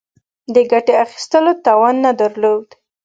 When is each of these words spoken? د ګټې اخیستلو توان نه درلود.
د 0.53 0.55
ګټې 0.71 0.93
اخیستلو 1.05 1.51
توان 1.65 1.95
نه 2.05 2.11
درلود. 2.21 2.67